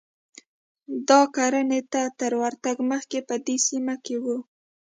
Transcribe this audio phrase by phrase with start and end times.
[1.09, 4.25] دا کرنې ته تر ورتګ مخکې په دې سیمه کې و